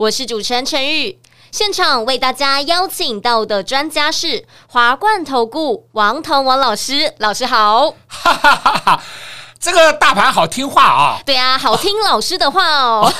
[0.00, 1.20] 我是主持人陈玉。
[1.52, 7.90] 现场为大家邀请到的专家是华冠投顾王腾王老师，老师好。
[8.08, 9.02] 哈哈哈哈，
[9.60, 11.20] 这个大盘好听话啊！
[11.26, 13.12] 对啊，好听老师的话哦。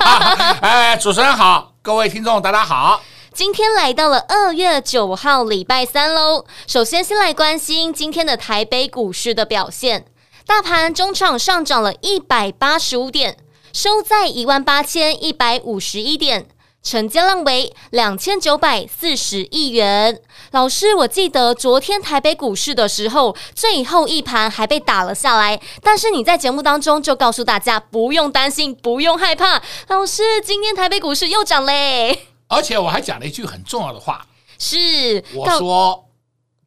[0.62, 3.02] 哎，主持人好，各位听众大家好。
[3.34, 6.46] 今天来到了二月九号礼拜三喽。
[6.66, 10.06] 首先，先来关心今天的台北股市的表现，
[10.46, 13.36] 大盘中场上涨了一百八十五点，
[13.74, 16.46] 收在一万八千一百五十一点。
[16.80, 20.20] 成交量为两千九百四十亿元。
[20.52, 29.60] 老师，我记得昨天台北股市的时候，最后一盘还被打了下来，但是你在节目当中就告诉大家不用担心，不用害怕。
[29.88, 32.26] 老师，今天台北股市又涨嘞！
[32.48, 34.26] 而且我还讲了一句很重要的话，
[34.58, 36.04] 是我说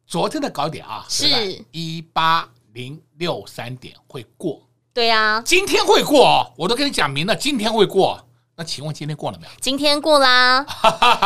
[0.04, 4.67] 昨天的高点啊，是一八零六三点会过，
[4.98, 8.20] 对啊，今天会过，我都跟你讲明了，今天会过。
[8.56, 9.52] 那请问今天过了没有？
[9.60, 10.66] 今天过啦，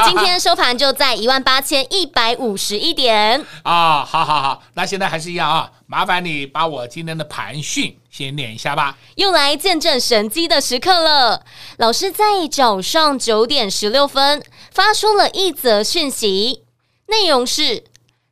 [0.04, 4.04] 今天收盘就在一万八千一百五十一点啊！
[4.04, 8.98] 好好好，那现在还是一样啊，麻烦你把我今天的盘讯先念一下吧。
[9.14, 11.42] 又来见证神机的时刻了，
[11.78, 16.64] 老师在早上九点十六分发出了一则讯息，
[17.06, 17.84] 内容是：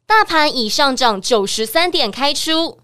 [0.06, 2.80] 大盘已上涨九十三点开出，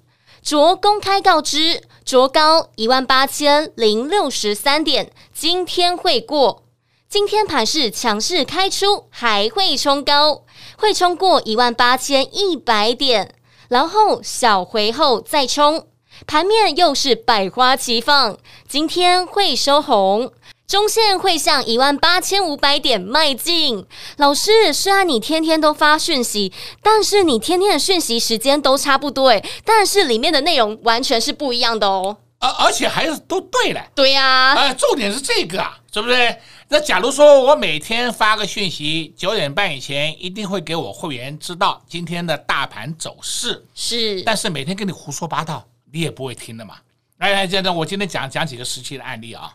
[0.46, 1.82] 着公开告知。
[2.04, 6.62] 卓高一万八千零六十三点，今天会过。
[7.08, 10.44] 今天盘是强势开出，还会冲高，
[10.76, 13.34] 会冲过一万八千一百点，
[13.70, 15.88] 然后小回后再冲。
[16.28, 18.38] 盘面又是百花齐放，
[18.68, 20.30] 今天会收红。
[20.66, 23.86] 中线会向一万八千五百点迈进。
[24.16, 32.16] 老师，虽然你天天都发讯息，但是你天天的讯息时间都差不多诶，但是里面的内容完全是不一样的哦。
[32.40, 33.80] 而而且还是都对了。
[33.94, 34.54] 对呀、啊。
[34.54, 36.36] 呃，重点是这个啊，对不对？
[36.68, 43.64] 那假如说我每天发个讯息，九点半以前一定会给我会员知道今天的大盘走势。
[43.72, 44.20] 是。
[44.22, 46.74] 但是每天跟你胡说八道，你也不会听的嘛。
[47.18, 49.54] 来来，现在我今天讲讲几个实际的案例啊。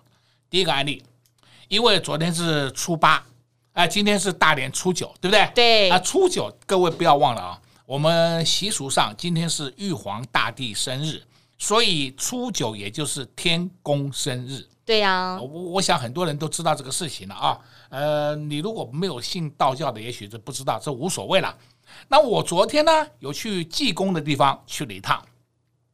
[0.52, 1.02] 第一个案例，
[1.70, 3.26] 因为昨天是初八，啊、
[3.72, 5.50] 呃，今天是大年初九，对不对？
[5.56, 5.90] 对。
[5.90, 11.24] 啊、呃，初九各位不要忘了啊，我们习俗上今天是玉皇大帝生日，
[11.58, 14.68] 所以初九也就是天公生日。
[14.84, 15.42] 对呀、啊。
[15.42, 17.58] 我我想很多人都知道这个事情了啊。
[17.88, 21.58] 呃，你如果没有信道教的，也许就不知道，这无所谓了。
[22.10, 25.26] 那我昨天呢，有去济公的地方去了一趟，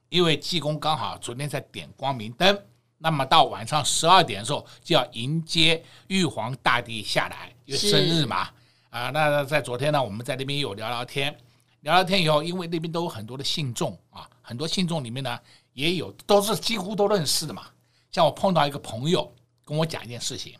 [0.09, 2.59] 因为济公刚好昨天在点光明灯。
[2.99, 8.49] 那么到晚上十二点的时候，就要迎接玉皇大帝下来，因为生日嘛。
[8.89, 11.37] 啊，那在昨天呢，我们在那边有聊聊天，
[11.81, 15.39] 聊聊天以后，因为那边都有很多的信众啊，很多信众里面呢，
[15.73, 17.67] 也有都是几乎都认识的嘛。
[18.11, 19.31] 像我碰到一个朋友
[19.63, 20.55] 跟我讲一件事情，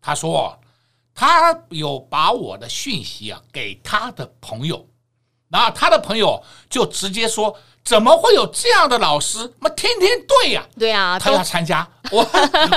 [0.00, 0.56] 他说
[1.12, 4.86] 他有把我的讯息啊给他的朋友，
[5.50, 7.54] 然后他的朋友就直接说。
[7.82, 9.38] 怎么会有这样的老师？
[9.58, 11.84] 那天天对呀、啊，对呀、啊，他要参加。
[12.12, 12.20] 我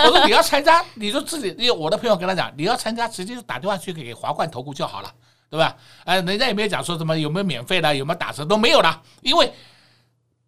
[0.05, 1.53] 我说你要参加，你就自己。
[1.59, 5.13] 因为我的朋友跟他讲，你要参加，直接就打电话去给华冠投顾就好了，
[5.49, 5.75] 对吧？
[6.05, 9.01] 哎，人家也没有讲说什么有没有免费的，有没有打折都没有了。
[9.21, 9.53] 因为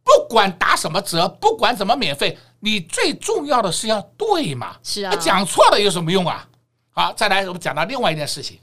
[0.05, 4.77] 不管打什么折，不管怎么免费，你最重要的是要对嘛。
[4.81, 6.47] 是啊，讲错了有什么用啊？
[6.91, 8.57] 好，再来我们讲到另外一件事情，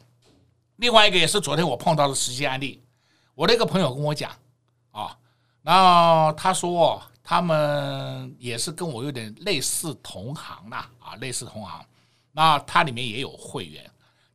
[0.77, 2.82] 另外一个也是昨天我碰到的实际案例。
[3.43, 4.31] 我那个朋友跟我讲
[4.93, 5.19] 啊。
[5.63, 11.85] 然后他说，他们也是跟我有点类似同行呐，啊，类似同行。
[12.31, 13.85] 那他里面也有会员，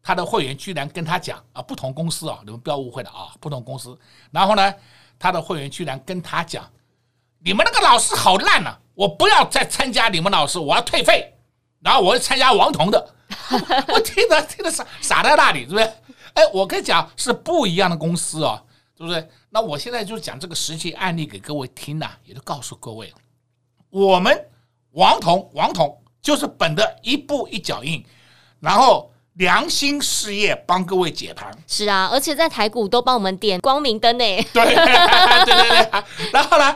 [0.03, 3.97] 他的会员居然跟他讲啊，不同公司啊，你们不要误会了啊，不同公司。
[4.29, 4.73] 然后呢，
[5.17, 6.69] 他的会员居然跟他讲，
[7.39, 11.33] 你们那个老师好烂呐，我不要再参加你们老师，我要退费。
[11.79, 13.13] 然后我要参加王彤的，
[13.87, 15.85] 我听着听着傻傻在那里，是不是？
[16.33, 18.61] 哎，我跟你讲，是不一样的公司啊。
[18.97, 19.29] 是不是？
[19.51, 23.13] 那我现在就讲这个实际案例给各位听呐，也就告诉各位，
[23.91, 24.49] 我们
[24.93, 28.03] 王彤王彤就是本着一步一脚印，
[28.59, 31.55] 然后良心事业帮各位解盘。
[31.67, 34.25] 是啊，而且在台股都帮我们点光明灯呢。
[34.51, 36.03] 对对对对。
[36.33, 36.75] 然后呢，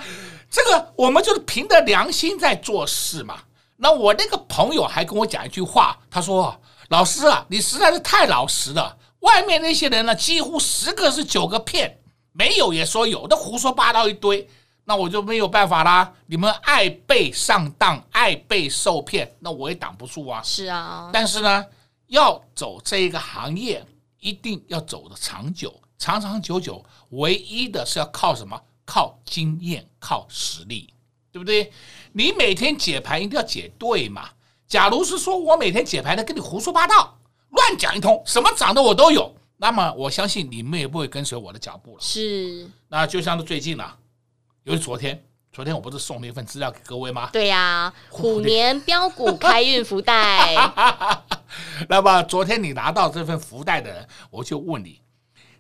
[0.50, 3.40] 这个我们就是凭着良心在做事嘛。
[3.78, 6.56] 那我那个朋友还跟我讲一句话，他说
[6.90, 8.96] ：“老师啊，你实在是太老实了。
[9.22, 11.98] 外面那些人呢，几乎十个是九个骗，
[12.32, 14.48] 没有也说有，那胡说八道一堆，
[14.86, 16.14] 那我就没有办法啦。
[16.26, 20.42] 你们爱被上当，爱被受骗，那我也挡不住啊。
[20.44, 21.66] 是啊，但是呢，
[22.08, 23.86] 要走这一个行业，
[24.20, 28.60] 一定要走的长久，长长久久，唯一的是要靠什么？
[28.86, 30.94] 靠经验，靠实力，
[31.32, 31.72] 对不对？
[32.12, 34.30] 你每天解盘一定要解对嘛。
[34.68, 37.18] 假如是说我每天解盘的跟你胡说八道。
[37.52, 39.36] 乱讲一通，什么涨的我都有。
[39.62, 42.02] 那么我相信你们也不会跟随我的脚步了。
[42.02, 43.96] 是，那就像是最近啊，
[44.64, 45.24] 由于昨天，
[45.54, 47.30] 昨天我不是送了一份资料给各位吗？
[47.32, 50.56] 对呀、啊， 虎年标股开运福袋。
[51.88, 55.00] 那么昨天你拿到这份福袋的人，我就问你，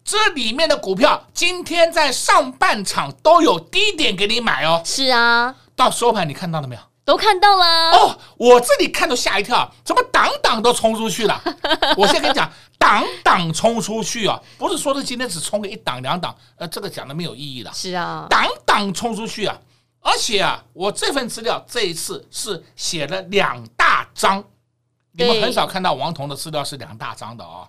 [0.03, 4.81] 这里面的股票今天在上半场都有低点给你买哦。
[4.83, 6.81] 是啊，到收盘你看到了没有？
[7.03, 11.42] 都看到了哦，我这里看都吓一跳，怎么档档都冲出去了？
[11.98, 17.71] 我先跟你讲，档档冲出去啊，不是说的今天只冲个一档两档，呃，这个讲的没有意义了。
[17.74, 19.59] 是啊，档档冲出去啊，
[20.00, 24.44] 而且啊，我这份资料这一次是写了两大张，
[25.13, 27.68] 你们很少看到王彤的资料是两大张的哦。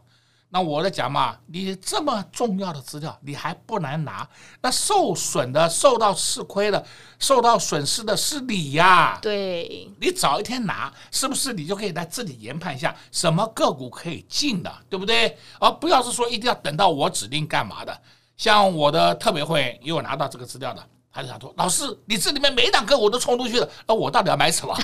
[0.55, 4.29] 那我在讲嘛，你这么重要的资料，你还不能拿？
[4.61, 6.85] 那受损的、受到吃亏的、
[7.19, 9.19] 受到损失的是你呀。
[9.23, 15.39] 对，你早一天拿，是不是你就可以来自己研判一下什么个股可以进的，对不对？
[15.59, 17.99] 而不要是说一定要等到我指定干嘛的。
[18.37, 20.87] 像我的特别会员也有拿到这个资料的。
[21.13, 24.75] 他就想说：“老师，你这里面每档个股都冲出去了，那我到底要买什么？”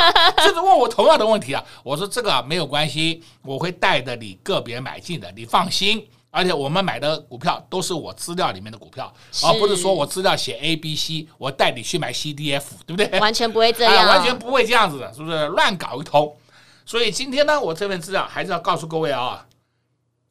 [0.38, 1.64] 就是问我同样的问题啊。
[1.82, 6.08] 我说：“这个没有关系，我会带着你个别买进的，你放心。
[6.30, 9.12] 而且我们买的股票都是我资料里面的股票，
[9.44, 13.20] 而不是说我资料写 A、B、C，我带你去买 C、D、F，对不对？
[13.20, 15.46] 完全不会这样，啊，完全不会这样子的，是不是？
[15.48, 16.36] 乱搞一通。
[16.84, 19.46] 所以今天呢，我这份资料还是要告诉各位啊，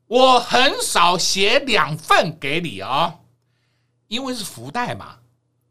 [0.08, 3.16] 我很少写两份给你啊，
[4.08, 5.16] 因为是福袋嘛。”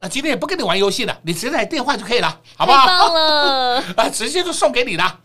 [0.02, 2.86] 那今天也不跟你玩游戏了，你直接来电话就可以了，好不好？
[2.86, 3.84] 太棒了！
[3.96, 5.20] 啊，直接就送给你了。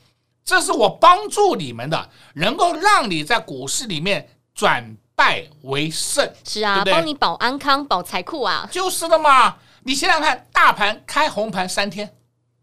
[0.45, 6.31] 这是我帮助你们的，能够让你在股市里面转败为胜。
[6.43, 8.69] 是啊，对对，帮你保安康、保财库啊。
[8.71, 9.55] 就是的嘛。
[9.81, 12.15] 你想想看，大盘开红盘三天，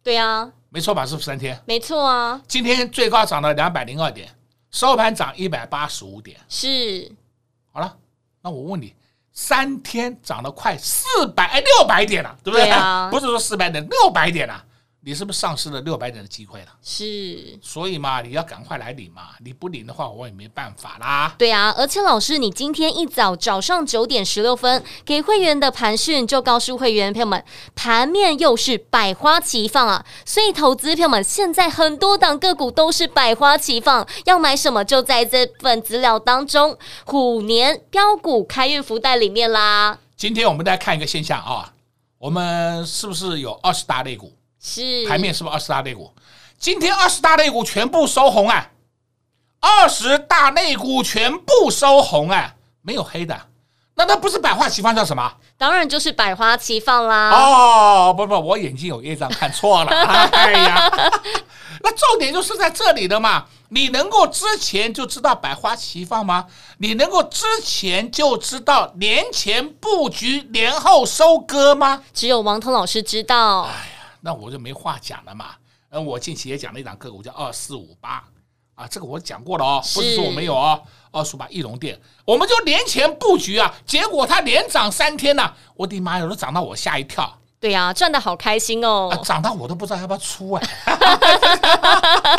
[0.05, 1.05] 对啊，没错吧？
[1.05, 1.61] 是不是三天？
[1.67, 2.41] 没错啊。
[2.47, 4.29] 今天最高涨了两百零二点，
[4.71, 6.39] 收盘涨一百八十五点。
[6.49, 7.11] 是。
[7.73, 7.97] 好了，
[8.41, 8.95] 那我问你。
[9.35, 12.65] 三天涨了快四百哎六百点了，对不对？
[12.67, 14.65] 对啊， 不是说四百点，六百点了。
[15.07, 16.69] 你是不是丧失了六百点的机会了？
[16.83, 21.35] 是，所以嘛，你要赶快来领嘛，你不领的话，我也没办法啦。
[21.37, 39.99] 对啊，而且老师，你今天一早早上九点十六分给会员的盘讯，就告诉会员朋友们，盘面又是百花齐放啊，所以投资朋友们现在很多档个股都是百花齐放，要买什么就在这份资料当中，虎年标股开运福袋里面啦。
[40.17, 41.75] 今天我们再看一个现象啊，
[42.17, 44.33] 我们是不是有二十大类股？
[44.67, 46.11] 是盘面是不是二十大类股？
[46.59, 48.71] 今天二十大类股全部收红啊！
[49.61, 53.39] 二十大类股全部收红啊，没有黑的，
[53.95, 55.31] 那那不是百花齐放叫什么？
[55.59, 57.31] 当然就是百花齐放啦！
[57.31, 59.91] 哦，不不，我眼睛有业障看错了。
[60.33, 60.91] 哎呀，
[61.83, 63.45] 那重点就是在这里的嘛。
[63.69, 66.47] 你能够之前就知道百花齐放吗？
[66.79, 72.03] 你能够之前就知道年前布局，年后收割吗？
[72.15, 73.69] 只有王腾老师知道。
[74.25, 75.55] 那我就没话讲了嘛。
[75.91, 78.25] 嗯，我近期也讲了一档个股叫二四五八
[78.75, 80.83] 啊，这个我讲过了哦，不是说我没有哦。
[81.13, 87.39] 二四五八翼龙电，我们就年前布局啊，结果它连涨三天呐，我的妈呀，都涨到我吓一跳。
[87.61, 90.67] 对呀，赚的好开心哦，涨到我都不知道要不要出哎。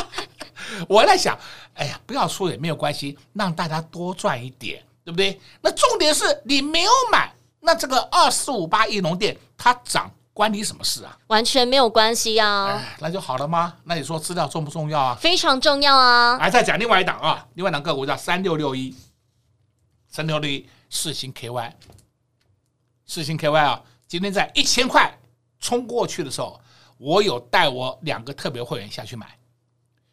[0.89, 1.38] 我在想，
[1.75, 5.39] 哎呀，不要出也没有关系，让大家多赚一点，对不对？
[5.62, 10.12] 那重点是你没有买，那这个二四五八翼龙店它涨。
[10.36, 11.18] 关你什么事啊？
[11.27, 12.65] 完全没有关系啊！
[12.68, 13.74] 哎，那就好了吗？
[13.86, 15.15] 那你说资料重不重要啊？
[15.15, 16.38] 非常重要啊！
[16.38, 18.94] 来，再讲另外一档啊，另外一档个股叫三六六一，
[20.10, 21.72] 三六六一四星 KY，
[23.06, 25.18] 四星 KY 啊，今天在一千块
[25.62, 26.60] 冲过去的时候，
[26.98, 29.39] 我有带我两个特别会员下去买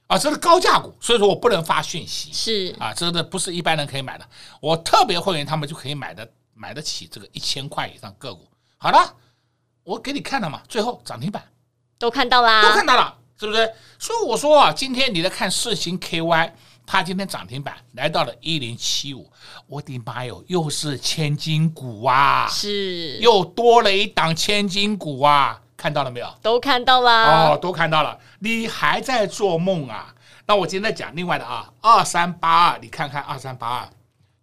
[0.07, 4.29] 啊，这是高价股，所以说我不能发讯息，是啊，这个不是一般人可以买的，
[4.61, 8.49] 我特别会员他们就可以买的买得起这个一千块以上个股。
[8.79, 9.17] 好了。
[9.85, 11.43] 我给你看了嘛，最后涨停板。
[11.99, 13.73] 都看到啦，都看到了，是不是？
[13.99, 16.51] 所以我说啊，今天你在看世芯 KY，
[16.85, 19.31] 它今天涨停板来到了一零七五，
[19.69, 23.19] 我的妈哟，又是千金股啊，是。
[23.19, 26.35] 又多了一档千金股啊，看到了没有？
[26.43, 30.13] 都看到了，哦，都看到了，你还在做梦啊？
[30.45, 33.89] 那我今天再讲另外的啊，二三八二，你看看二三八二，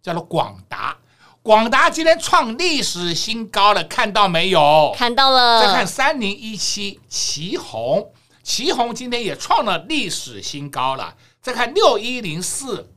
[0.00, 0.96] 叫做广达，
[1.42, 4.92] 广达今天创历史新高了，看到没有？
[4.94, 5.62] 看到了。
[5.62, 11.16] 再看三零一七奇宏，奇宏今天也创了历史新高了。
[11.40, 12.92] 再看六一零四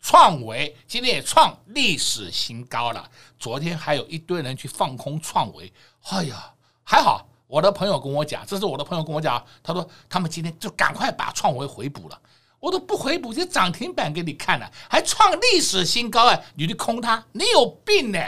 [0.00, 3.10] 创维，今天也创历史新高了。
[3.38, 5.70] 昨天还有一堆人去放空创维，
[6.08, 7.26] 哎呀，还好。
[7.46, 12.18] 我的朋友跟我讲，这是我的朋友跟我讲，他说他们今天就赶快把创维回补了。
[12.60, 16.38] 我都不回补，就涨停板给你看了，还创历史新高啊！
[16.54, 18.20] 你去空它，你有病呢！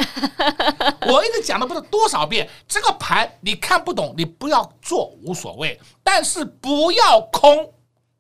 [1.07, 7.73] 我一直讲了不知道多少遍，这个盘你看不懂，你不要做无所谓，但是不要空。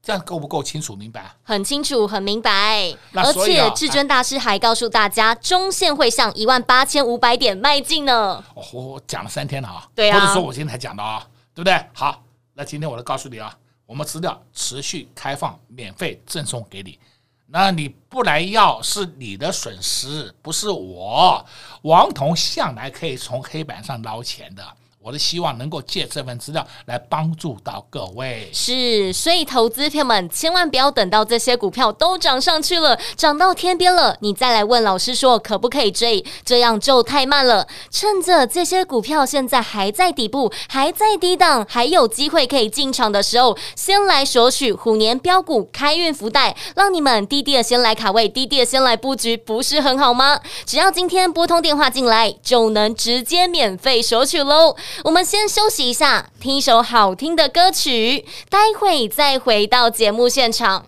[0.02, 1.32] 这样够不够清楚明白？
[1.44, 2.92] 很清楚，很明白。
[3.14, 8.44] 而且至尊大师还告诉大家，中线会向一万八千五百点迈进呢。
[8.54, 11.80] 哦，我讲了三天了啊，对啊，不是说我今天才讲的啊，对不对？
[11.94, 12.20] 好，
[12.54, 13.56] 那今天我就告诉你啊，
[13.92, 16.98] 我们资料持续开放，免费赠送给你。
[17.46, 21.44] 那你不来要是你的损失，不是我。
[21.82, 24.66] 王彤向来可以从黑板上捞钱的。
[25.04, 37.66] 我是希望能够借这份资料来帮助到各位，是，所以投资票们千万不要等到这些股票都涨上去了，涨到天边了，你再来问老师说可不可以追，这样就太慢了。
[37.90, 50.38] 趁着这些股票现在还在底部，还在低档，还有机会可以进场的时候，先来索取虎年标股开运福袋，让你们低低的先来卡位，低低的先来布局，不是很好吗？
[50.64, 54.76] 只要今天拨通电话进来，就能直接免费索取喽。
[55.04, 60.84] 我们先休息一下，听一首好听的歌曲，待会再回到节目现场。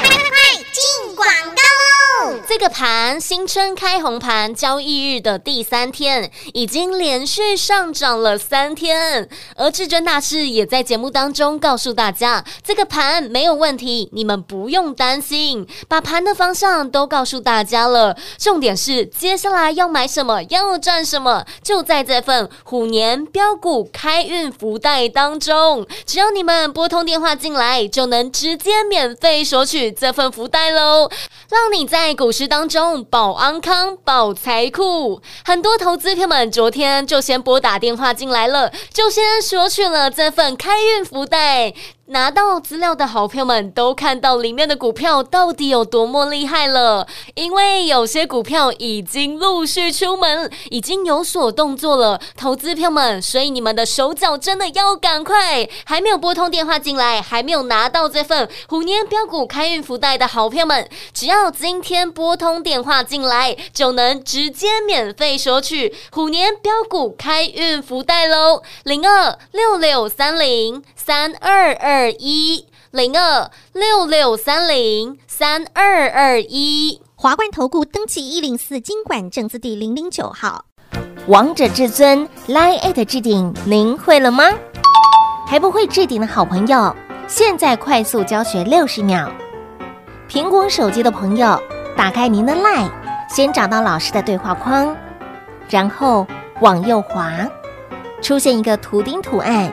[0.00, 0.28] 快快快，
[0.72, 1.75] 进广告！
[2.44, 9.28] 这个盘新春开红盘，交易日的第三天，已经连续上涨了三天。
[9.56, 18.16] 而至尊大师也在节目当中告诉大家，这个盘没有问题，你们不用担心，把盘的方向都告诉大家了。
[18.38, 25.86] 重点是接下来要买什么，要赚什么，就在这份虎年标股开运福袋当中。
[26.04, 31.10] 只要你们拨通电话进来，就能直接免费索取这份福袋喽，
[31.50, 35.22] 让你在股股市当中保安康、保财库。
[35.44, 41.72] 很多投资客们昨天就先拨打电话进来了，就先索取了这份开运福袋。
[42.08, 55.68] 拿到资料的好朋友们都看到里面的股票到底有多么厉害了，因为有些股票已经陆续出门，已经有所动作了，投资朋友们，所以你们的手脚真的要赶快。
[55.84, 70.84] 还没有拨通电话进来，还没有拿到这份虎年标股开运福袋的好朋友们，只要今天拨通电话进来，就能直接免费索取虎年标股开运福袋喽，零二六六三零。
[71.06, 71.86] 三二二。
[72.06, 80.64] 二一零二六六三零三二二一，华冠投顾登记一零四金管证字第零零九号，
[81.28, 84.46] 王者至尊 Line@ at 置顶，您会了吗？
[85.46, 86.94] 还不会置顶的好朋友，
[87.28, 89.30] 现在快速教学六十秒。
[90.28, 91.62] 苹果手机的朋友，
[91.96, 92.90] 打开您的 Line，
[93.28, 94.96] 先找到老师的对话框，
[95.68, 96.26] 然后
[96.60, 97.48] 往右滑，
[98.20, 99.72] 出现一个图钉图案。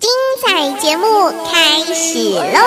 [0.00, 0.08] 精
[0.40, 1.04] 彩节目
[1.52, 2.58] 开始喽！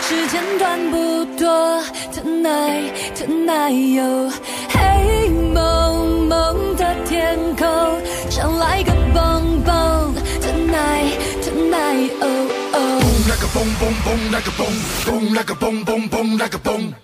[0.00, 1.84] 时间短不多
[2.14, 4.32] ，Tonight Tonight 哟，
[4.70, 7.68] 黑蒙蒙的天空，
[8.30, 12.24] 想来个蹦蹦，Tonight Tonight 哦
[12.72, 14.66] 哦，蹦那个蹦蹦蹦那个蹦，
[15.04, 16.94] 蹦那个蹦蹦蹦那个蹦。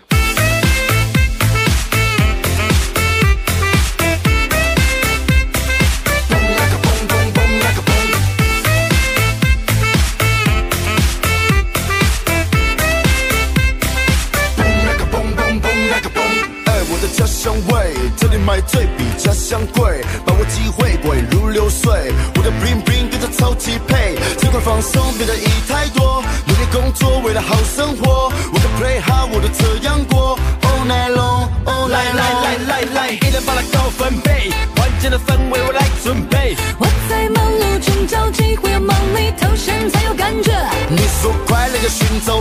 [18.48, 22.10] 买醉比家乡贵，把握机会滚如流水。
[22.34, 26.24] 我的 bling bling 跟着超级配，尽快放松，别在意太多。
[26.46, 28.32] 努力工作，为了好生活。
[28.50, 30.38] 我的 play hard，我都这样过。
[30.62, 32.14] All night long，all night long。
[32.14, 36.56] 来来来来来，一人把它高分配，关键的氛围我来准备。
[36.78, 40.50] 我在忙碌中找机会，要忙里偷闲才有感觉。
[40.88, 42.40] 你说快乐就寻找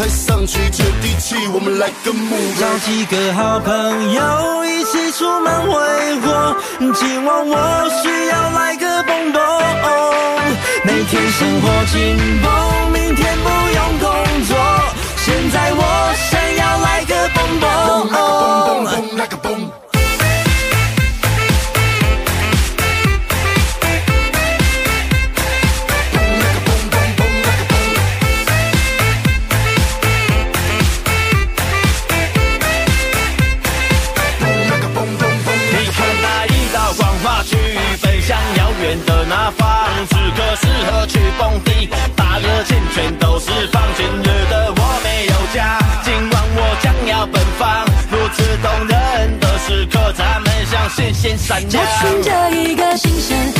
[0.00, 2.58] 地脚踏上去接地气，我们来个 move。
[2.58, 5.70] 找几个好朋友一起出门挥
[6.20, 6.56] 霍，
[6.94, 7.54] 今晚我
[8.02, 9.40] 需要来个蹦蹦。
[10.84, 14.08] 每天生活紧绷，明天不用工
[14.46, 14.56] 作，
[15.18, 15.82] 现在我
[16.30, 17.68] 想要来个蹦蹦。
[17.86, 19.79] 蹦蹦蹦，来个蹦。
[40.60, 43.82] 适合去蹦迪，把热情全都释放。
[43.96, 47.84] 今日的我没有家，今晚我将要奔放。
[48.10, 51.82] 如此动人的时刻，咱们像星星闪亮。
[51.82, 53.59] 我寻着一个新鲜。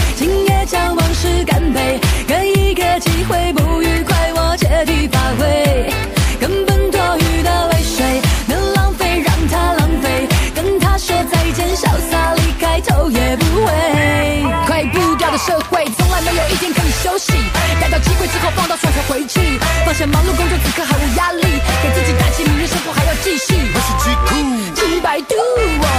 [20.00, 21.42] 去，放下忙碌工作，此刻毫无压力，
[21.82, 23.54] 给自己打气，明日生活还要继续。
[23.74, 24.30] 我是极酷，
[24.74, 25.34] 几百度。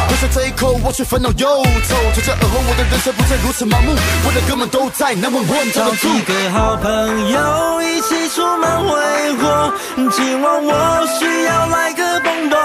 [0.10, 1.96] 喝下这一口，我却烦恼忧愁。
[2.14, 3.96] 从这而后，我的人生不再如此盲目。
[4.26, 9.74] 我的哥们都在南问问，找几个好朋友一起出门挥霍。
[10.12, 12.58] 今晚我需要来个蹦蹦。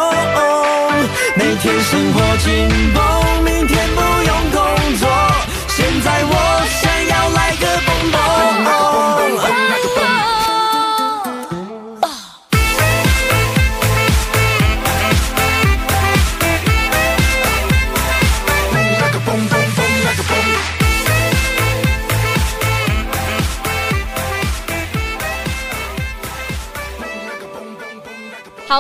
[1.36, 3.85] 每天生活紧绷，明天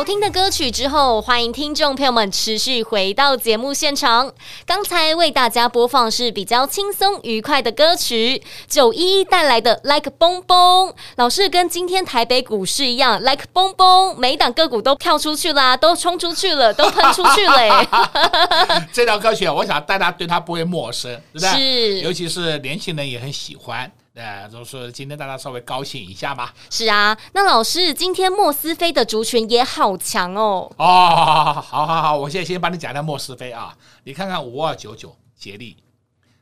[0.06, 4.32] 听的歌曲之后，欢迎听众朋友们持续回到节目现场。
[4.64, 10.94] 刚才为大家播放是比较轻松愉快的歌曲，九一一带来的 Like 蹦蹦。
[11.16, 17.84] 老师跟今天台北股市一样，Like 蹦蹦，每一档个股都跳出去啦，都冲出去了，都喷出去了。
[18.94, 21.48] 这条歌曲，我想大家对它不会陌生，对不对？
[21.50, 23.90] 是，尤其是年轻人也很喜欢。
[24.16, 26.54] 呃，就是今天大家稍微高兴一下吧。
[26.70, 30.72] 是啊，那老师今天莫斯菲的族群也好强哦。
[30.78, 33.76] 哦，好好好好，我现在先帮你讲一下莫斯菲啊。
[34.04, 35.76] 你看看五二九九捷力，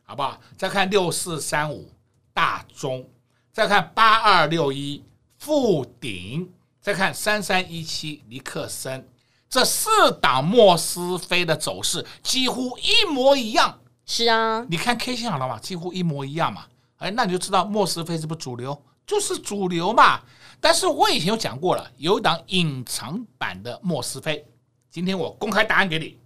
[0.05, 0.41] 好不好？
[0.57, 1.91] 再看六四三五
[2.33, 3.05] 大中，
[3.53, 5.03] 再看八二六一
[5.37, 6.49] 富鼎，
[6.81, 9.09] 再看三三一七尼克森，
[9.51, 13.81] 这四档莫斯菲的走势几乎一模一样。
[14.07, 16.67] 是啊，你看 K 线好了嘛，几乎一模一样嘛。
[17.05, 18.83] 哎，那你就知道莫斯菲是不是主流？
[19.07, 20.23] 就是主流嘛。
[20.59, 24.43] 但是我以前有讲过了，有一档隐藏版的莫斯菲。
[24.91, 26.17] 今天我公开答案给你，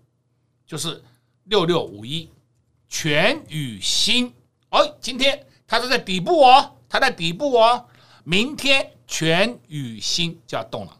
[0.64, 1.02] 就是
[1.44, 2.30] 六六五一
[2.88, 4.32] 全宇新。
[4.70, 7.84] 哦，今天它是在底部哦，它在底部哦。
[8.22, 10.96] 明天全宇新就要动了。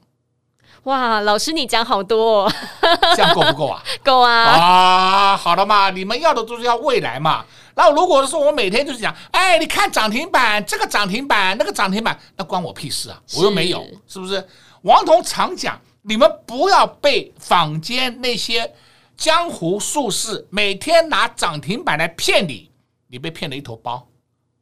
[0.89, 2.53] 哇，老师你讲好多哦，
[3.15, 3.83] 这样够不够啊？
[4.03, 4.33] 够啊！
[4.33, 7.45] 啊，好了嘛，你们要的都是要未来嘛。
[7.75, 13.21] 那如果说我每天就是讲，哎，你看涨停板，这个涨停板，那个涨停板，那关我屁事啊！
[13.37, 14.49] 我又没有，是，是不是？
[14.81, 18.73] 王彤常讲，你们不要被坊间那些
[19.15, 22.71] 江湖术士每天拿涨停板来骗你，
[23.09, 24.09] 你被骗了一头包。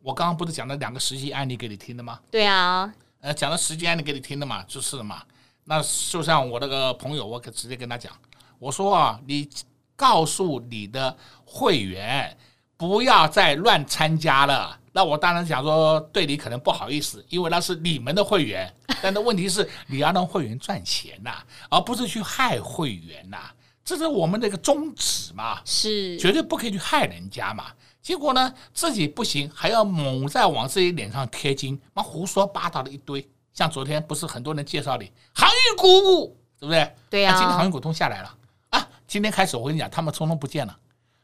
[0.02, 2.18] 我刚刚不是讲了两个实际案例给你听的吗？
[2.32, 5.22] 对啊，呃，讲了实际案例给你听的嘛，就是嘛。
[5.66, 8.10] 那就像我那个朋友，我可直接跟他讲，
[8.58, 9.46] 我说啊，你
[9.94, 12.36] 告诉你的会员。
[12.78, 14.78] 不要再乱参加了。
[14.92, 18.70] 那我当然想说，对你可能不好意思，因为那是你们的会员。
[19.00, 23.50] 但是问题是，你要让会员赚钱呐，而不是去害会员呐。
[23.82, 27.68] 这是我们的一个宗旨嘛，是绝对不可以去害人家嘛。
[28.02, 33.26] 结果呢，自己不行，还要猛在往自己脸上贴金，妈胡说八道的一堆。
[33.56, 36.94] 像昨天不是很多人介绍你航运股，对不对？
[37.08, 37.32] 对呀。
[37.38, 38.36] 今天航运股通下来了
[38.68, 38.86] 啊！
[39.08, 40.78] 今天开始我跟你讲，他们通通不见了。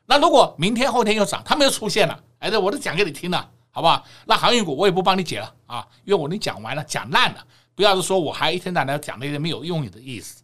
[0.06, 4.02] 那如果明天后天又涨，他们又出现了，哎，这我都讲给你听了，好不好？
[4.24, 10.42] 那航运股我也不帮你解了啊，因为我你讲完了，讲烂了，不要是说我还一天到晚讲那些没有用的意思。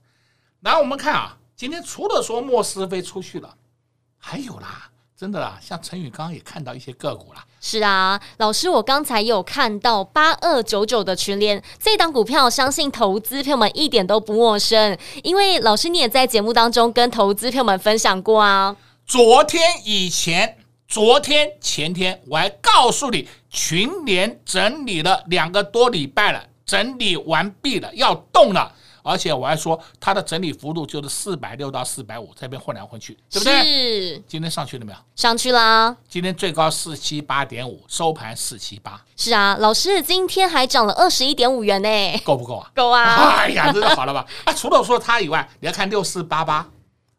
[0.60, 3.56] 然后我们看啊，今天除了说莫斯飞出去了，
[4.18, 7.44] 还有啦，真的啦，像陈宇刚刚也看到一些个股啦。
[7.60, 18.76] 是啊，老师，我刚才有看到八二九九的群联这档股票，相信投资朋友们一点都不陌生，因为老师你也在节目当中跟投资朋友们分享过啊。
[19.04, 28.72] 昨天以前昨天、前天我还告诉你，群联整理了两个多礼拜了，整理完毕了，要动了。
[29.08, 33.62] 而且我还说，它的整理幅度就是四百六到四百五，这边混来混去，对不对？
[33.62, 34.22] 是。
[34.28, 34.98] 今天上去了没有？
[35.16, 35.96] 上去啦。
[36.08, 39.00] 今天最高四七八点五，收盘四七八。
[39.16, 42.70] 是啊，老师今天还涨了二十一点五元呢，够不够啊？
[42.74, 43.36] 够啊！
[43.40, 44.26] 哎呀，这就好了吧？
[44.44, 46.66] 啊，除了说它以外，你要看六四八八。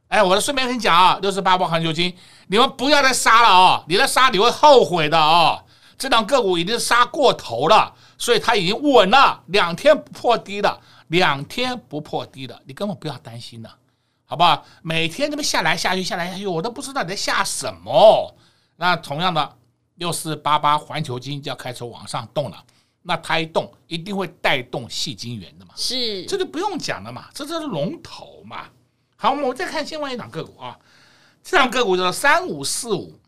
[0.10, 2.16] 哎，我顺便跟你讲啊，六四八八环球金，
[2.48, 5.64] 你们不要再杀了哦，你再杀你会后悔的哦。
[5.98, 10.80] 这档个股已经杀过头了，所以它已经稳了，两天不破低了。
[11.10, 13.70] 两天不破低的，你根本不要担心的，
[14.26, 14.66] 好不好？
[14.82, 18.36] 每天这么下来下去，下来下去，我都不知道你在下什么。
[18.78, 19.58] 那同样的，
[19.96, 22.64] 六四八八环球金就要开始往上动了，
[23.02, 25.74] 那它一动，一定会带动细金元的嘛？
[25.76, 28.66] 是，这就不用讲了嘛，这这是龙头嘛。
[29.16, 30.78] 好，我们再看另外一档个股啊，
[31.44, 33.20] 这档个股叫三五四五，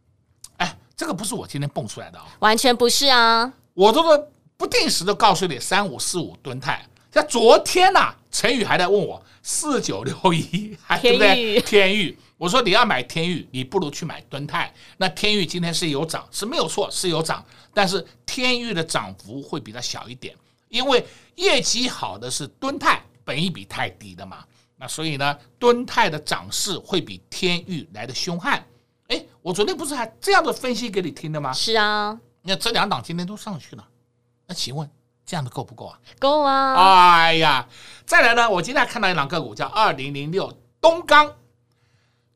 [0.58, 6.86] 哎，这个不是我今天蹦出来的啊，完全不是啊，我都是不定时的告诉你三五四五吨泰。
[7.12, 11.60] 像昨天呐、啊，陈宇还在问我四九六一，还对不对？
[11.62, 14.74] 天域，我说你要买天域，你不如去买敦泰。
[14.98, 20.34] 那天域今天是有涨，是没有错，是有涨，但是天域的涨幅会比它小一点，
[20.70, 24.46] 因为业绩好的是敦泰，本益比太低的嘛。
[24.78, 28.66] 那所以呢，敦泰的涨势会比天域来的凶悍。
[29.08, 31.52] 哎，我昨天不是还这样的分析给你听的吗？
[31.52, 33.86] 是啊，那这两档今天都上去了，
[34.48, 34.90] 那请问？
[35.32, 35.98] 这样的够不够啊？
[36.20, 36.74] 够啊！
[37.24, 37.66] 哎呀，
[38.06, 41.36] 再来呢，我今天看到一档个股叫二零零六东钢，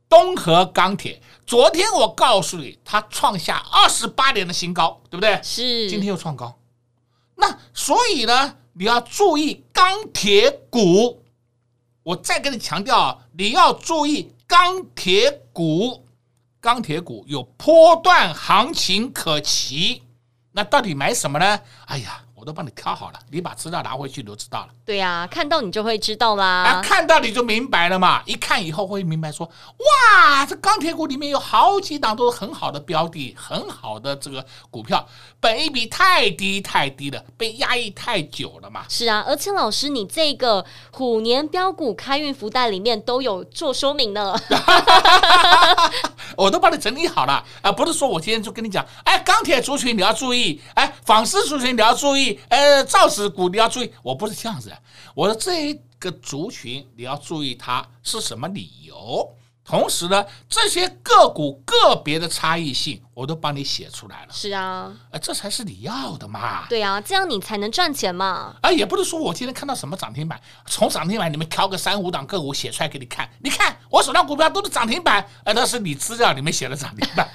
[0.07, 1.21] 东和钢铁。
[1.45, 5.37] 昨天我告诉你，它创下二十八年的新高，对不对？
[5.43, 5.89] 是。
[5.89, 6.57] 今天又创高，
[7.35, 11.21] 那所以呢，你要注意钢铁股。
[12.03, 16.05] 我再跟你强调啊，你要注意钢铁股，
[16.61, 20.03] 钢铁股有波段行情可期。
[20.53, 21.59] 那到底买什么呢？
[21.87, 22.21] 哎呀！
[22.35, 24.67] 我都帮你挑好了，你把资料拿回去你就知道了。
[24.85, 26.45] 对呀、啊，看到你就会知道啦。
[26.45, 28.21] 啊，看到你就明白了嘛。
[28.25, 35.07] 一看以后会明白说，哇，这钢铁股里面有好几档都是很好的标的，很好的这个股票，
[35.39, 38.83] 本一比太低太低了，被压抑太久了嘛。
[38.89, 44.35] 是啊，而且老师，你这个虎年标股开运福袋里面都有做说明呢。
[46.35, 52.24] 我都帮你整理好了啊，不是说我今天就跟你讲，哎，钢铁族群你要注意，哎，纺织族群你要注意。
[52.49, 54.71] 呃，造纸股你要注意，我不是这样子，
[55.13, 59.35] 我说这一个族群你要注意它是什么理由。
[59.67, 64.27] 同时呢，这些个股个别的差异性，我都帮你写出来了。
[64.31, 66.67] 是啊，呃，这才是你要的嘛。
[66.69, 68.55] 对啊，这样你才能赚钱嘛。
[68.61, 73.27] 啊，也不是说我今天看到什么涨停板，从涨停板里面挑个三五档个股写出来给你看。
[73.39, 77.27] 你看我手上股票都是涨停板，呃，那是你资料里面写的涨停板。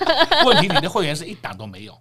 [0.46, 1.98] 问题你的会员是一档都没有。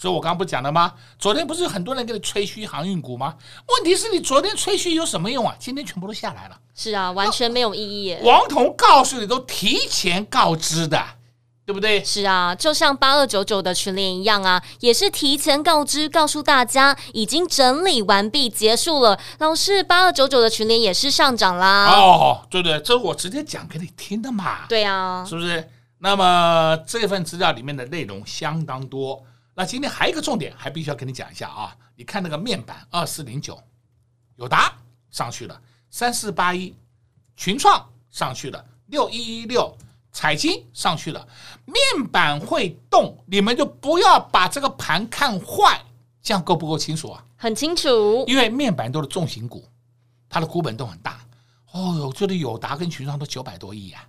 [0.00, 0.94] 所以我刚刚不讲了吗？
[1.18, 3.34] 昨天不是有很多人给你吹嘘航运股吗？
[3.66, 5.56] 问题是你昨天吹嘘有什么用啊？
[5.58, 6.56] 今天全部都下来了。
[6.72, 8.16] 是啊，完全没有意义。
[8.22, 11.04] 王彤告诉你都提前告知的，
[11.66, 12.04] 对不对？
[12.04, 19.18] 是啊，就像八二九九的群联一样啊，也是提前告知，告诉大家已经整理完毕，结束了。
[19.38, 21.90] 老师，八二九九的群联也是上涨啦。
[21.96, 24.66] 哦，对对，这是我直接讲给你听的嘛。
[24.68, 25.68] 对啊，是不是？
[25.98, 29.24] 那么这份资料里面的内容相当多。
[29.58, 31.76] 那今天还有一个重点，还必须要跟你讲一下啊！
[31.96, 33.60] 你看那个面板二四零九，
[34.36, 34.72] 友达
[35.10, 36.72] 上去了，三四八一
[37.34, 39.76] 群创上去了，六一一六
[40.12, 41.26] 彩晶上去了。
[41.64, 45.84] 面板会动，你们就不要把这个盘看坏，
[46.22, 47.24] 这样够不够清楚啊？
[47.34, 49.68] 很清楚，因为面板都是重型股，
[50.28, 51.18] 它的股本都很大。
[51.72, 54.08] 哦哟，这里友达跟群创都九百多亿啊。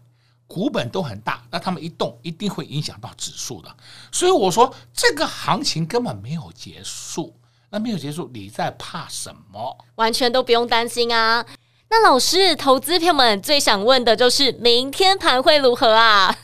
[0.49, 3.69] 股本都很大，那他们一动一定会影响到指数的，
[4.11, 9.77] 所以我说这个行情根本没有结束，那没有结束，你在怕什么？
[9.95, 11.45] 完全都不用担心啊！
[11.91, 16.35] 那老师，投资朋友们最想问的就是明天盘会如何啊？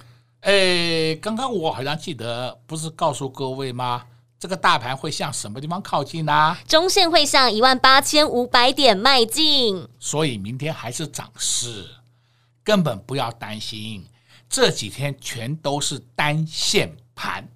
[0.42, 4.04] 诶，刚刚我好像记得不是告诉各位吗？
[4.38, 6.32] 这个大盘会向什么地方靠近呢？
[6.32, 6.60] 啊？
[6.68, 11.88] 中线会向一万八千五百点迈进，所以明天还是涨势。
[12.66, 14.04] 根本不要担心，
[14.50, 17.48] 这几天全都是单线盘，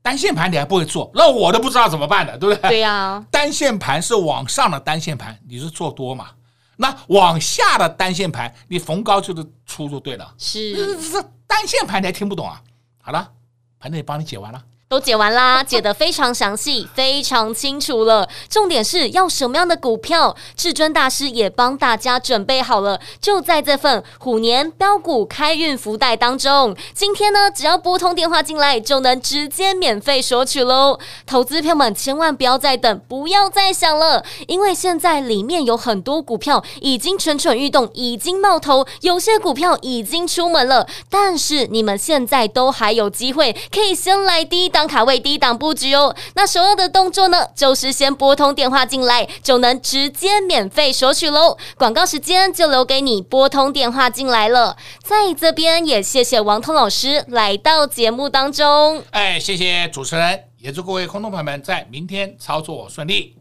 [0.00, 2.70] 单线盘你还不会做，那我都不知道怎么办的，对不对？
[2.70, 6.30] 对呀、啊，单线盘是往上的单线盘，你是做多嘛？
[6.76, 10.34] 那往下的单线盘，你逢高就是出就对了。
[10.38, 12.62] 是，这单线盘你还听不懂啊？
[13.02, 13.32] 好了，
[13.78, 14.62] 盘子也帮你解完了。
[14.94, 18.28] 都解完啦，解得非常详细，非常清楚了。
[18.48, 26.76] 重点是要什么样的股票，至尊大师也帮大家准备好了，就在这份虎年标股开运福袋当中。
[26.94, 31.00] 今天呢，只要拨通电话进来，就能直接免费索取喽。
[31.26, 40.86] 投资票们千万不要再等，不要再想了，因为现在里面有很多股票已经蠢蠢欲动，已经冒头，有些股票已经出门了。
[41.10, 44.83] 但是你们现在都还有机会，可以先来第一档。
[44.86, 51.56] 卡位低档布局哦，那首要的动作呢，就是先拨通电话进来，就能直接免费索取喽。
[51.76, 54.76] 广告时间就留给你拨通电话进来了。
[55.02, 59.02] 在这边也谢谢王通老师来到节目当中。
[59.10, 63.36] 哎，谢谢主持人，也祝各位空洞朋友们在明天操作顺利。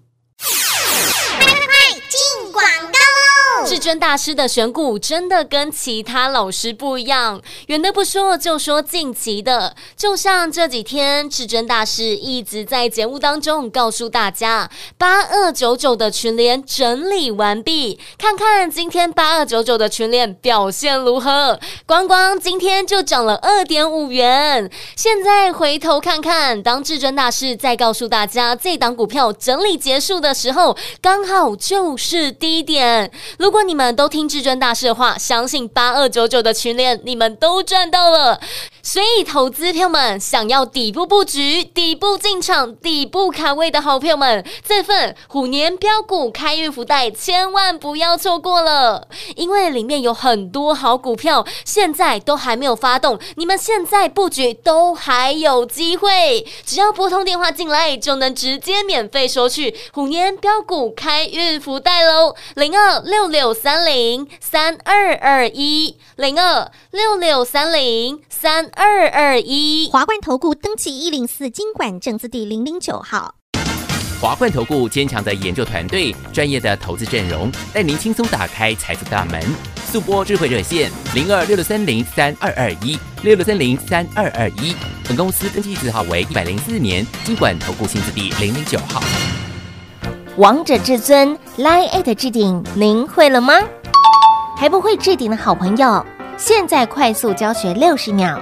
[3.66, 21.58] 至尊大师的选股真的跟其他老师不一样，远的不说，就说近期的，就像这几天至尊大师一直在节目当中告诉大家，八二九九的群联整理完毕，看看今天八二九九的群联表现如何？
[21.86, 24.70] 光光今天就涨了二点五元。
[24.96, 33.10] 现在回头看看，当至尊大师在告诉大家这档股票整理结束的时候，刚好就是低点。
[33.40, 38.42] 如如果你们都听至尊大师的话，相信八二九九的群联你们都赚到了。
[38.84, 56.46] 所以，投资票们想要底部布局、底部进场、底部卡位的好票们，这份虎年标股开运福袋千万不要错过了，因为里面有很多好股票，现在都还没有发动，你们现在布局都还有机会。
[56.64, 63.24] 只要拨通电话进来，就能直接免费索取虎年标股开运福袋喽，零二六。
[63.34, 73.36] 六三零三二二一零二六六三零三二二一华冠投顾登记一零四经管证字第零零九号。
[74.20, 79.40] 华冠投顾坚强的研究团队，专业的投资阵容，带您轻松打开财富大门。
[79.92, 84.76] 速播智慧热线零二六六三零三二二一六六三零三二二一。
[85.08, 89.04] 本公司登记字号为一百零四年经管投顾新字第零零九号。
[90.38, 93.54] 王者至尊 Line@ at 置顶，您会了吗？
[94.58, 96.04] 还不会置顶的好朋友，
[96.38, 98.42] 现在快速教学六十秒。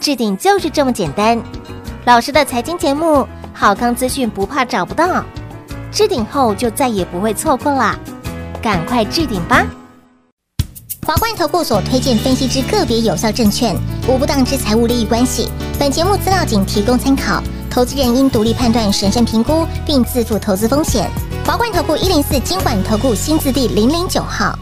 [0.00, 1.40] 置顶就是这么简单。
[2.06, 5.22] 老师的财经节目，好康资讯不怕找不到，
[5.92, 7.96] 置顶后就再也不会错过啦。
[8.62, 9.64] 赶快置顶吧！
[11.06, 13.76] 华冠投顾所推荐分析之个别有效证券，
[14.08, 15.50] 无不当之财务利益关系。
[15.78, 21.10] 本节目资料仅提供参考，投资人应独立判断、审慎评估，并自负投资风险。
[21.44, 24.58] 华冠投顾一零四金管投顾新字第零零九号。